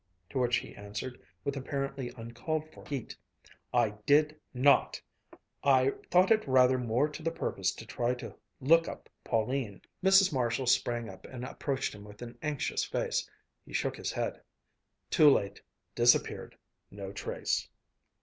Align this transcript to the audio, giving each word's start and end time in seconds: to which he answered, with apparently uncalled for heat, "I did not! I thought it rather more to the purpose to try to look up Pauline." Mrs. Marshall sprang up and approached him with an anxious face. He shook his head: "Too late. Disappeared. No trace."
to 0.31 0.39
which 0.39 0.55
he 0.55 0.73
answered, 0.73 1.21
with 1.43 1.55
apparently 1.55 2.09
uncalled 2.17 2.67
for 2.73 2.83
heat, 2.87 3.15
"I 3.71 3.91
did 4.07 4.39
not! 4.51 4.99
I 5.63 5.91
thought 6.09 6.31
it 6.31 6.47
rather 6.47 6.79
more 6.79 7.07
to 7.09 7.21
the 7.21 7.29
purpose 7.29 7.71
to 7.75 7.85
try 7.85 8.15
to 8.15 8.35
look 8.59 8.87
up 8.87 9.09
Pauline." 9.23 9.79
Mrs. 10.03 10.33
Marshall 10.33 10.65
sprang 10.65 11.07
up 11.07 11.25
and 11.27 11.45
approached 11.45 11.93
him 11.93 12.03
with 12.03 12.23
an 12.23 12.35
anxious 12.41 12.83
face. 12.83 13.29
He 13.63 13.73
shook 13.73 13.95
his 13.95 14.11
head: 14.11 14.41
"Too 15.11 15.29
late. 15.29 15.61
Disappeared. 15.93 16.57
No 16.89 17.11
trace." 17.11 17.69